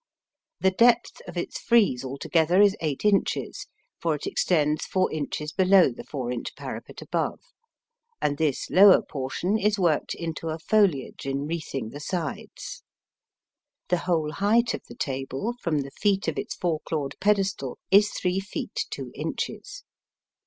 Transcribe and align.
The 0.59 0.71
depth 0.71 1.21
of 1.27 1.37
its 1.37 1.59
frieze 1.59 2.03
altogether 2.03 2.59
is 2.59 2.75
eight 2.81 3.05
inches, 3.05 3.67
for 3.99 4.15
it 4.15 4.25
extends 4.25 4.83
four 4.87 5.11
inches 5.11 5.51
below 5.51 5.91
the 5.91 6.03
four 6.03 6.31
inch 6.31 6.55
parapet 6.55 7.03
above, 7.03 7.39
and 8.19 8.35
this 8.39 8.67
lower 8.71 9.03
portion 9.03 9.59
is 9.59 9.77
worked 9.77 10.15
into 10.15 10.47
a 10.47 10.57
foliage 10.57 11.27
enwreathing 11.27 11.89
the 11.91 11.99
sides. 11.99 12.81
The 13.89 13.99
whole 14.09 14.31
height 14.31 14.73
of 14.73 14.81
the 14.85 14.95
table 14.95 15.53
from 15.61 15.81
the 15.81 15.91
feet 15.91 16.27
of 16.27 16.35
its 16.39 16.55
four 16.55 16.79
clawed 16.79 17.13
pedestal, 17.19 17.77
is 17.91 18.09
three 18.09 18.39
feet 18.39 18.87
two 18.89 19.11
inches. 19.13 19.83